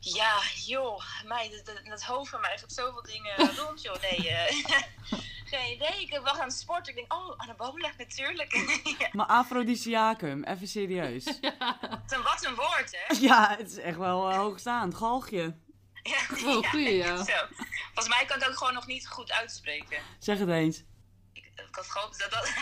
[0.00, 1.02] Ja, joh.
[1.24, 3.96] Mij, dat, dat, dat hoofd van mij gaat zoveel dingen rond, joh.
[4.02, 4.56] Nee, eh,
[5.48, 6.00] geen idee.
[6.00, 6.88] Ik was aan het sporten.
[6.88, 8.52] Ik denk, oh, anabola, natuurlijk.
[8.98, 11.24] ja, Maar afrodisiacum, even serieus.
[11.24, 13.14] wat, een, wat een woord, hè?
[13.28, 14.94] Ja, het is echt wel uh, hoogstaand.
[14.94, 15.54] Galgje.
[16.02, 17.16] Ja, Oh, goeie, ja.
[17.16, 17.32] Zo.
[17.84, 19.98] Volgens mij kan ik het ook gewoon nog niet goed uitspreken.
[20.18, 20.84] Zeg het eens.
[21.32, 22.52] Ik, ik had gehoopt dat dat...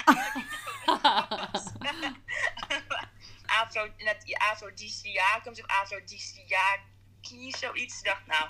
[3.46, 7.98] Afro, net, afrodisiacums of afrodisiaki, zoiets.
[7.98, 8.48] Ik dacht, nou...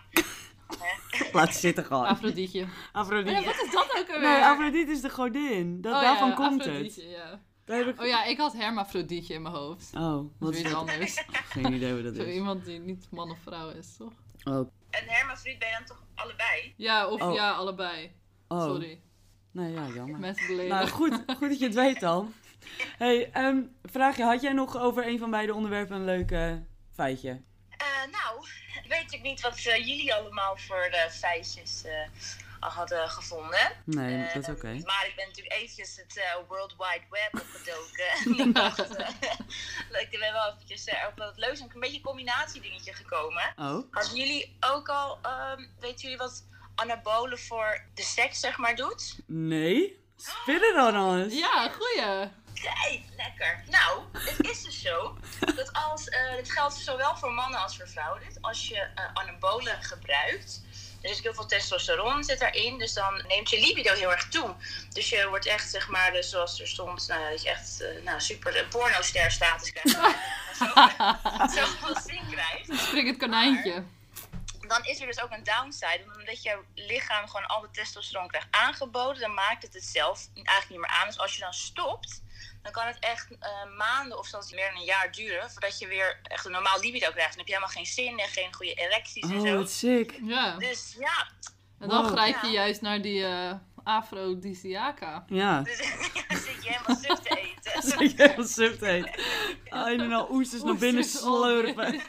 [0.69, 1.25] hè.
[1.39, 2.07] Laat zitten gewoon.
[2.07, 2.63] Afrodietje.
[2.63, 3.31] Oh Afrodite.
[3.31, 4.29] ja, wat is dat ook alweer?
[4.29, 5.81] Nee, Afrodite is de godin.
[5.81, 6.95] Dat, Oh daarvan ja, komt het.
[6.95, 7.41] Ja.
[7.65, 8.01] Daar heb ik...
[8.01, 9.91] Oh ja, ik had hermafrodietje in mijn hoofd.
[9.95, 10.73] Oh, wat is dat?
[10.75, 11.25] anders.
[11.55, 12.35] Geen idee wat dat Zo is.
[12.35, 14.13] iemand die niet man of vrouw is, toch?
[14.45, 14.71] Oh.
[14.91, 16.75] En hermafrodiet ben je dan toch allebei?
[16.77, 17.35] Ja, of Oh.
[17.35, 18.13] ja, allebei.
[18.49, 18.63] oh.
[18.65, 19.01] Sorry.
[19.53, 20.19] Nee, ja, jammer.
[20.19, 20.71] Mensen beleden.
[20.75, 22.33] Nou, goed, goed dat je het weet dan.
[22.99, 26.53] hey, ehm, vraag je, had jij nog over een van beide onderwerpen een leuk eh,
[26.93, 27.41] feitje?
[29.15, 31.93] Weet ik niet wat eh, jullie allemaal voor eh, feitjes eh,
[32.61, 33.73] al hadden gevonden.
[33.85, 34.67] Nee, dat is oké.
[34.85, 38.09] Maar ik ben natuurlijk eventjes het eh, World Wide Web opgedoken.
[38.25, 42.93] en ik dacht, eh, ik ben wel eventjes op dat leuk een beetje een combinatiedingetje
[42.93, 43.53] gekomen.
[43.57, 43.85] Oh?
[43.91, 49.19] Hadden jullie ook al, ehm weten jullie wat anabolen voor de seks zeg maar doet?
[49.27, 50.03] Nee?
[50.17, 51.35] Spit het dan eens.
[51.35, 52.29] Ja, goeie.
[52.55, 53.65] Kijk, lekker.
[53.67, 55.19] Nou, het is dus zo
[55.55, 59.05] dat als, eh dit geldt zowel voor mannen als voor vrouwen, dit, als je eh,
[59.15, 60.63] anabolen gebruikt,
[61.05, 64.55] er is heel veel testosteron zit daarin, dus dan neemt je libido heel erg toe.
[64.93, 68.03] Dus je wordt echt, zeg maar, dus zoals er stond, nou, dat je echt eh,
[68.03, 69.99] nou, super porno-ster status krijgt.
[70.59, 70.67] zo,
[71.61, 72.81] zoveel zin krijgt.
[72.87, 73.85] Spring het konijntje.
[74.69, 76.05] Dan is er dus ook een downside.
[76.19, 80.69] Omdat jouw lichaam gewoon al de testosteron krijgt aangeboden, dan maakt het het zelf eigenlijk
[80.69, 81.07] niet meer aan.
[81.07, 82.23] Dus als je dan stopt,
[82.65, 83.49] dan kan het echt eh,
[83.79, 87.11] maanden of zelfs meer dan een jaar duren voordat je weer echt een normaal libido
[87.11, 87.29] krijgt.
[87.31, 89.57] Dan heb je helemaal geen zin en geen goede erecties en Oh, zo.
[89.57, 90.19] wat sick.
[90.23, 90.57] Ja.
[90.57, 91.29] Dus ja,
[91.79, 92.13] En dan Wow.
[92.13, 92.53] grijp je Ja.
[92.53, 93.53] juist naar die eh
[93.85, 95.25] afrodisiaca.
[95.29, 95.61] Ja.
[95.63, 95.79] dus
[96.29, 97.83] dan zit je helemaal suf te eten.
[97.91, 99.23] Zeg je heel subt heet.
[99.69, 102.01] Ah, en dan oesters naar binnen slurpen.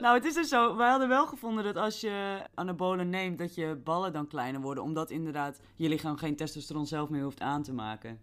[0.00, 0.76] Nou, het is dus zo.
[0.76, 4.84] Wij hadden wel gevonden dat als je anabolen neemt, dat je ballen dan kleiner worden.
[4.84, 8.20] Omdat inderdaad je lichaam geen testosteron zelf meer hoeft aan te maken.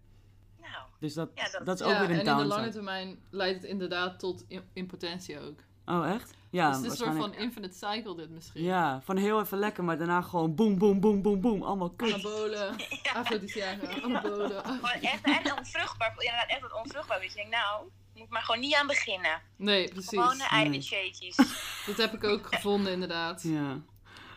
[0.62, 2.68] Nou, Dus dat, Ja, dat- dat is ook ja, weer en een in de lange
[2.68, 5.60] termijn leidt het inderdaad tot impotentie ook.
[5.86, 6.34] Oh, echt?
[6.50, 8.62] Ja, dus het is een soort van infinite cycle dit misschien.
[8.62, 11.62] Ja, van heel even lekker, maar daarna gewoon boem, boem, boem, boem, boem.
[11.62, 12.12] Allemaal kut.
[12.14, 12.76] Anabolen,
[13.14, 14.64] afrodisiaca, anabolen.
[14.64, 16.14] gewoon echt, echt onvruchtbaar.
[16.18, 17.20] Inderdaad, echt wat onvruchtbaar.
[17.20, 19.40] Dat je denkt, nou, moet maar gewoon niet aan beginnen.
[19.56, 20.08] Nee, precies.
[20.08, 20.46] Gewone Nee.
[20.48, 21.36] eiwitshakejes.
[21.86, 23.42] Dat heb ik ook gevonden inderdaad.
[23.42, 23.80] Ja.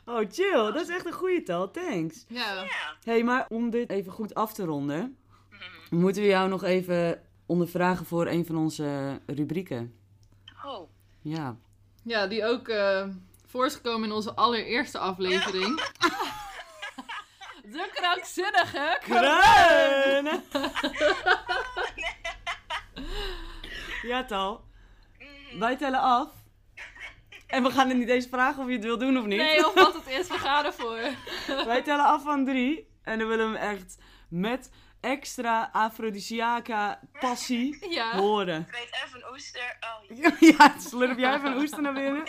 [0.05, 0.71] Oh, chill.
[0.71, 1.71] Dat is echt een goede taal.
[1.71, 2.25] Thanks.
[2.27, 2.53] Ja.
[2.53, 2.95] Ja.
[3.03, 5.17] hey, maar om dit even goed af te ronden.
[5.89, 9.95] Moeten we jou nog even ondervragen voor een van onze rubrieken.
[10.65, 10.89] Oh.
[11.21, 11.57] Ja.
[12.03, 13.07] Ja, die ook eh
[13.45, 15.75] voor is gekomen in onze allereerste aflevering.
[17.71, 20.41] De krankzinnige Kruin!
[24.11, 24.63] ja, Tal.
[25.19, 25.59] Mhm.
[25.59, 26.29] Wij tellen af.
[27.47, 29.37] En we gaan er niet eens vragen of je het wil doen of niet.
[29.37, 30.99] Nee, of wat het is, we gaan ervoor.
[31.65, 32.89] Wij tellen af van drie.
[33.03, 33.97] En dan willen we hem echt
[34.29, 34.71] met
[35.05, 38.17] extra afrodisiaca passie Ja.
[38.17, 38.61] horen.
[38.61, 39.77] Ik weet even een oester.
[39.79, 42.23] Oh, ja, slurp jij even een oester naar binnen?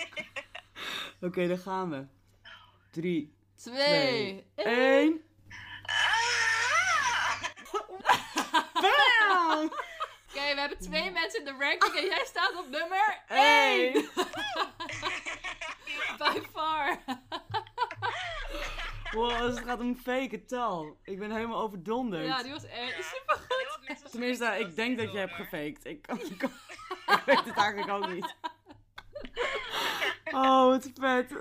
[1.21, 2.07] Oké, daar gaan we.
[2.93, 4.47] Drie, Twee.
[4.55, 5.21] één.
[5.83, 7.43] Ah!
[8.73, 9.63] Bam!
[10.29, 13.95] Oké, we hebben twee mensen in de ranking en jij staat op nummer Eén.
[13.95, 14.09] 1.
[16.19, 16.99] By far.
[19.17, 20.97] Wow, het gaat om fake tal.
[21.05, 22.25] Ik ben helemaal overdonderd.
[22.25, 24.11] Ja, die was echt super goed.
[24.11, 25.85] Tenminste, ik denk dat je hebt gefaked.
[25.85, 26.51] Ik, kan- ik, kan-
[27.07, 28.35] ik weet het eigenlijk ook niet.
[30.33, 31.31] Oh, wat vet.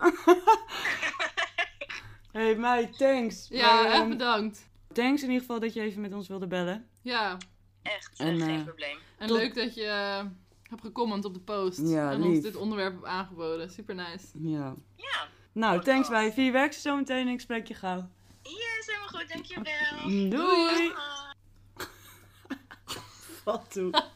[2.31, 3.47] hey meid, thanks.
[3.49, 4.69] Ja, Ehm, echt bedankt.
[4.93, 6.87] Thanks in ieder geval dat je even met ons wilde bellen.
[7.01, 7.37] Ja,
[7.81, 8.97] Echt, En, echt eh, geen probleem.
[9.17, 10.23] en Tot- leuk dat je eh,
[10.69, 11.79] hebt gecomment op de post.
[11.83, 12.27] Ja, en lief.
[12.35, 13.69] ons dit onderwerp hebt aangeboden.
[13.71, 14.27] Super nice.
[14.33, 14.75] Ja.
[14.95, 15.27] Ja.
[15.55, 18.07] Nou, thanks bij Vier Werk zo meteen en ik spreek je gauw.
[18.41, 19.29] Yes, helemaal goed.
[19.33, 20.29] Dankjewel.
[20.29, 20.91] Doei!
[20.93, 21.31] Ah.
[23.45, 23.93] Wat toe.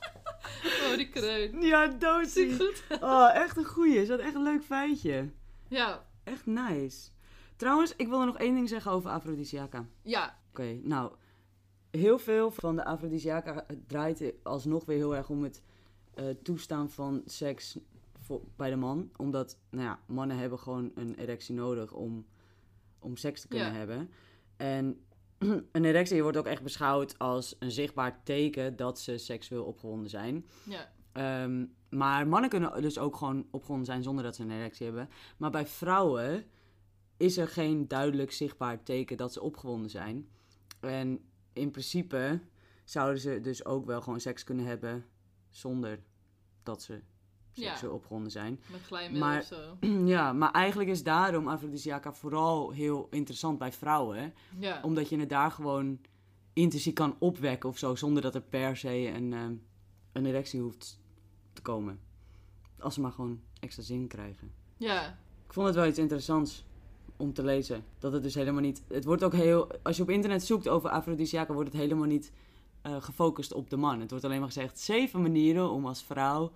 [0.63, 1.61] Oh, die kreun.
[1.61, 2.55] Ja, doodziek.
[2.55, 2.83] Goed.
[3.01, 4.01] Oh, echt een goeie.
[4.01, 5.29] Is dat echt een leuk feitje.
[5.67, 7.09] Ja, Echt nice.
[7.55, 9.85] Trouwens, ik wil er nog één ding zeggen over afrodisiaca.
[10.01, 11.11] ja, Oké, nou,
[11.91, 15.61] heel veel van de afrodisiaca draait alsnog weer heel erg om het
[16.13, 17.77] eh, toestaan van seks
[18.29, 19.09] voor, bij de man.
[19.17, 22.25] Omdat, nou ja, mannen hebben gewoon een erectie nodig om,
[22.99, 23.77] om seks te kunnen Ja.
[23.77, 24.09] hebben.
[24.57, 25.05] En
[25.71, 30.45] een erectie wordt ook echt beschouwd als een zichtbaar teken dat ze seksueel opgewonden zijn.
[30.63, 30.91] ja.
[31.11, 35.09] Ehm, maar mannen kunnen dus ook gewoon opgewonden zijn zonder dat ze een erectie hebben.
[35.37, 36.45] Maar bij vrouwen
[37.17, 40.29] is er geen duidelijk zichtbaar teken dat ze opgewonden zijn.
[40.79, 41.19] En
[41.53, 42.39] in principe
[42.83, 45.05] zouden ze dus ook wel gewoon seks kunnen hebben
[45.49, 45.99] zonder
[46.63, 47.01] dat ze
[47.59, 47.69] Ja.
[47.69, 48.59] seksueel opgewonden zijn.
[48.71, 49.77] Met glijmiddel Maar- of zo.
[50.15, 54.33] ja, maar eigenlijk is daarom afrodisiaca vooral heel interessant bij vrouwen.
[54.59, 54.79] Ja.
[54.83, 55.99] Omdat je het daar gewoon
[56.53, 59.53] intrinsiek kan opwekken of zo, zonder dat er per se een, ehm,
[60.11, 60.99] een erectie hoeft
[61.53, 61.99] te komen.
[62.79, 64.51] Als ze maar gewoon extra zin krijgen.
[64.77, 65.07] Ja.
[65.45, 66.65] Ik vond het wel iets interessants
[67.17, 67.83] om te lezen.
[67.99, 68.83] Dat het dus helemaal niet...
[68.87, 69.71] Het wordt ook heel...
[69.83, 72.31] Als je op internet zoekt over afrodisiaca, wordt het helemaal niet
[72.81, 73.99] eh, gefocust op de man.
[73.99, 76.51] Het wordt alleen maar gezegd, zeven manieren om als vrouw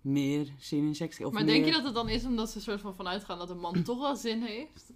[0.00, 2.62] meer zin in seks of Maar denk je dat het dan is omdat ze er
[2.62, 4.92] soort van vanuit gaan dat een man toch wel zin heeft?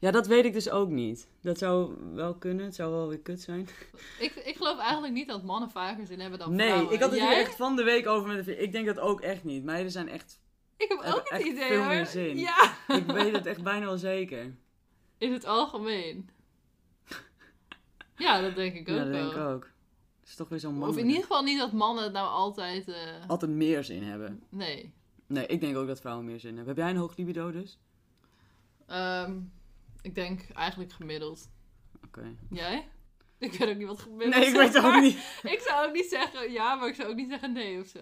[0.00, 1.28] Ja, dat weet ik dus ook niet.
[1.42, 2.64] Dat zou wel kunnen.
[2.64, 3.68] Het zou wel weer kut zijn.
[4.18, 6.94] Ik, ik geloof eigenlijk niet dat mannen vaker zin hebben dan Nee, vrouwen.
[6.94, 7.40] ik had het hier Jij?
[7.40, 8.60] echt van de week over met een vriend.
[8.60, 9.64] Ik denk dat ook echt niet.
[9.64, 10.40] Meiden zijn echt...
[10.76, 11.86] Ik heb ook het idee veel hoor.
[11.88, 12.38] meer zin.
[12.38, 14.56] Ja, Ik weet het echt bijna wel zeker.
[15.18, 16.28] in het algemeen.
[18.16, 19.20] Ja, dat denk ik ook ja, dat wel.
[19.22, 19.70] denk ik ook.
[20.28, 20.88] Het is toch weer zo'n man.
[20.88, 22.88] Of in ieder geval niet dat mannen het nou altijd...
[22.88, 22.94] eh,
[23.28, 24.42] Altijd meer zin hebben.
[24.48, 24.92] Nee.
[25.26, 26.66] Nee, ik denk ook dat vrouwen meer zin hebben.
[26.74, 27.78] Heb jij een hoog libido dus?
[28.86, 29.38] Ehm,
[30.02, 31.48] ik denk eigenlijk gemiddeld.
[32.06, 32.34] Oké.
[32.50, 32.88] Jij?
[33.38, 35.14] Ik weet ook niet wat gemiddeld Nee, ik weet het ook niet.
[35.54, 37.98] Ik zou ook niet zeggen ja, maar ik zou ook niet zeggen nee of zo.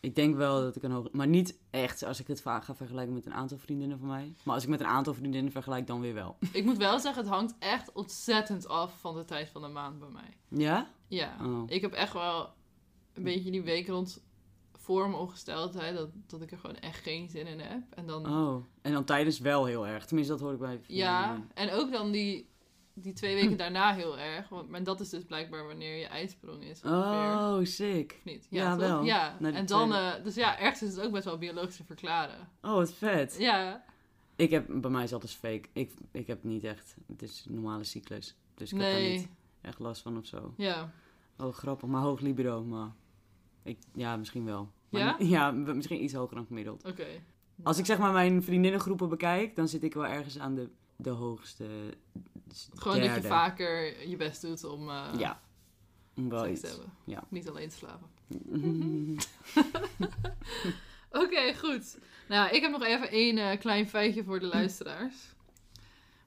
[0.00, 1.08] Ik denk wel dat ik een hoog...
[1.12, 4.34] Maar niet echt als ik het vaak ga vergelijken met een aantal vriendinnen van mij.
[4.44, 6.36] Maar als ik met een aantal vriendinnen vergelijk, dan weer wel.
[6.52, 9.98] Ik moet wel zeggen, het hangt echt ontzettend af van de tijd van de maand
[9.98, 10.36] bij mij.
[10.48, 10.90] Ja?
[11.10, 11.62] Ja, Oh.
[11.66, 12.52] ik heb echt wel
[13.12, 14.22] een beetje die week rond
[14.72, 17.82] voor mijn ongesteldheid, dat, dat ik er gewoon echt geen zin in heb.
[17.90, 18.64] En dan, Oh.
[18.82, 20.06] En dan tijdens wel heel erg.
[20.06, 22.48] Tenminste, dat hoor ik bij ja, en ook dan die,
[22.94, 24.48] die twee weken daarna heel erg.
[24.48, 27.38] Want, maar dat is dus blijkbaar wanneer je ijsprong is ongeveer.
[27.38, 28.14] Oh, sick.
[28.18, 28.46] Of niet?
[28.50, 29.02] Ja, wel.
[29.04, 32.48] Ja, en dan, eh, dus ja, ergens is het ook best wel biologisch te verklaren.
[32.62, 33.36] Oh, wat vet.
[33.38, 33.84] Ja,
[34.36, 35.68] Ik heb, bij mij is alles fake.
[35.72, 38.36] Ik, ik heb niet echt, het is een normale cyclus.
[38.54, 39.28] Dus ik heb nee, niet
[39.60, 40.54] echt last van of zo.
[40.56, 40.92] ja.
[41.38, 41.88] Oh, grappig.
[41.88, 42.90] Maar hoog libido, maar...
[43.62, 44.70] Ik, ja, misschien wel.
[44.88, 45.16] Maar Ja?
[45.18, 46.84] ja, misschien iets hoger dan gemiddeld.
[46.84, 47.06] Oké.
[47.62, 51.10] Als ik zeg maar mijn vriendinnengroepen bekijk, dan zit ik wel ergens aan de, de
[51.10, 51.94] hoogste
[52.74, 54.88] Gewoon dat je vaker je best doet om...
[54.90, 55.40] eh, Ja.
[56.14, 56.60] Wel seks iets.
[56.60, 56.92] te hebben.
[57.04, 57.24] ja.
[57.28, 58.08] Niet alleen slaven.
[61.22, 61.98] Oké, goed.
[62.28, 65.16] Nou, ik heb nog even één eh, klein feitje voor de luisteraars.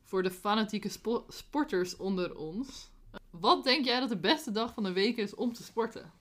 [0.03, 2.91] Voor de fanatieke spo- sporters onder ons.
[3.39, 6.11] Wat denk jij dat de beste dag van de week is om te sporten?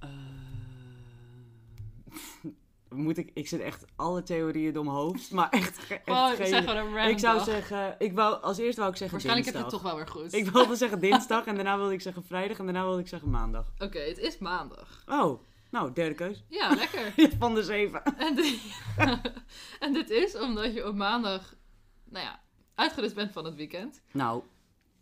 [0.00, 0.08] Eh,
[2.88, 6.46] moet ik, ik zit echt alle theorieën door mijn hoofd, maar echt, echt geen...
[6.46, 7.44] zeg een ik zou dag.
[7.44, 9.62] zeggen, ik wou, als eerste wou ik zeggen Waarschijnlijk heb je dinsdag.
[9.62, 10.32] het toch wel weer goed.
[10.32, 13.30] Ik wilde zeggen dinsdag en daarna wilde ik zeggen vrijdag en daarna wilde ik zeggen
[13.30, 13.72] maandag.
[13.84, 15.02] Oké, het is maandag.
[15.06, 16.44] Oh, nou, derde keus.
[16.48, 17.30] Ja, lekker.
[17.38, 18.02] Van de zeven.
[18.02, 18.60] En, dit,
[19.78, 21.54] en dit is omdat je op maandag,
[22.04, 22.40] nou ja,
[22.74, 24.02] uitgerust bent van het weekend.
[24.12, 24.42] Nou,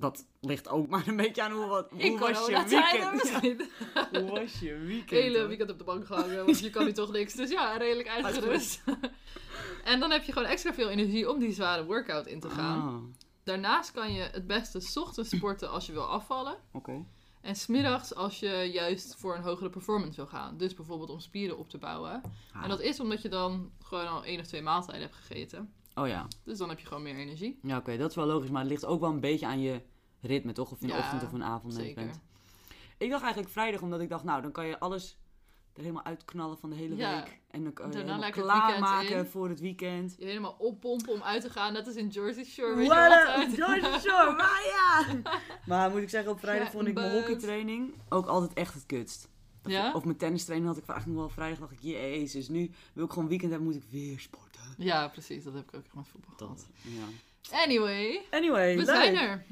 [0.05, 3.13] dat ligt ook maar een beetje aan hoe, wat, hoe In was je weekend.
[3.13, 3.71] misschien.
[4.21, 5.11] Hoe was je weekend?
[5.21, 5.49] hele hoor?
[5.49, 7.35] weekend op de bank gehangen, want je kan nu toch niks.
[7.35, 8.83] Dus ja, redelijk uitgerust.
[9.85, 12.81] en dan heb je gewoon extra veel energie om die zware workout in te gaan.
[12.81, 16.57] Ah, Daarnaast kan je het beste ochtends sporten als je wil afvallen.
[16.73, 17.05] oké.
[17.41, 20.57] En smiddags als je juist voor een hogere performance wil gaan.
[20.57, 22.23] Dus bijvoorbeeld om spieren op te bouwen.
[22.53, 22.63] Ah.
[22.63, 25.73] En dat is omdat je dan gewoon al één of twee maaltijden hebt gegeten.
[25.95, 27.59] Oh ja, Dus dan heb je gewoon meer energie.
[27.63, 29.81] ja oké, dat is wel logisch, maar het ligt ook wel een beetje aan je
[30.27, 30.71] ritme, toch?
[30.71, 31.95] Of je een Ja, ochtend of een avond Zeker.
[32.05, 32.21] bent.
[32.99, 35.19] Ik dacht eigenlijk vrijdag, omdat ik dacht, nou, dan kan je alles
[35.75, 37.15] er helemaal uitknallen van de hele Ja.
[37.17, 37.39] week.
[37.51, 39.27] En dan kan je Daarna klaarmaken in.
[39.27, 40.15] voor het weekend.
[40.19, 41.73] Je helemaal oppompen om uit te gaan.
[41.73, 42.75] Net als in Jersey Shore.
[42.75, 43.55] Weet je wat uit?
[43.55, 45.21] George Shore, maar ja!
[45.67, 48.87] Maar moet ik zeggen, op vrijdag Ja, vond ik mijn hockeytraining ook altijd echt het
[48.87, 49.29] kutst.
[49.65, 49.93] Ja?
[49.93, 53.13] Of mijn tennistraining had ik vaak nog wel vrijdag, dacht ik, jezus, nu wil ik
[53.13, 54.61] gewoon weekend hebben, moet ik weer sporten.
[54.79, 55.45] Ja, precies.
[55.45, 56.67] Dat heb ik ook echt met voetbal gehad.
[57.53, 58.87] Anyway, Anyway, we leuk.
[58.95, 59.45] zijn er.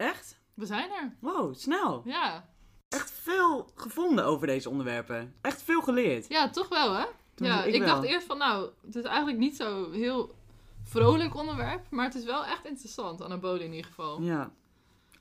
[0.00, 0.38] Echt?
[0.54, 1.16] We zijn er.
[1.18, 2.02] Wow, snel.
[2.04, 2.48] Ja.
[2.88, 5.34] Echt veel gevonden over deze onderwerpen.
[5.40, 6.28] Echt veel geleerd.
[6.28, 7.04] Ja, toch wel, hè?
[7.36, 10.34] Ja, ik ik, dacht eerst van, nou, het is eigenlijk niet zo heel
[10.82, 14.22] vrolijk onderwerp, maar het is wel echt interessant, anabolen in ieder geval.
[14.22, 14.50] Ja.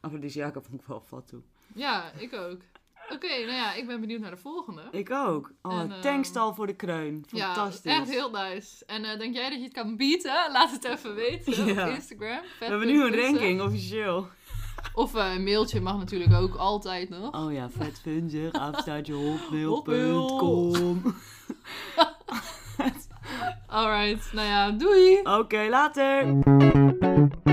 [0.02, 1.42] Afrodisiaca vond ik wel vat toe.
[1.74, 2.62] Ja, ik ook.
[3.14, 4.82] Oké, nou ja, ik ben benieuwd naar de volgende.
[4.92, 5.52] Ik ook.
[5.62, 7.26] Oh, En, ehm, tankstal voor de kreun.
[7.30, 7.92] Ja, Fantastisch.
[7.92, 8.86] echt heel nice.
[8.86, 10.52] En eh, denk jij dat je het kan bieden?
[10.52, 11.88] Laat het even weten Ja.
[11.88, 12.42] op Instagram.
[12.60, 14.28] We hebben nu een ranking, officieel.
[14.94, 17.46] Of eh, een mailtje mag natuurlijk ook altijd nog.
[17.46, 19.96] Oh ja, vetfunzig, afstaatje hotmail.com.
[20.06, 20.98] Hotmail.
[23.68, 25.20] Alright, nou ja, doei!
[25.24, 27.48] Oké, later.